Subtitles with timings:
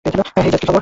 [0.05, 0.13] হেই
[0.45, 0.79] Jazz, কী খবর?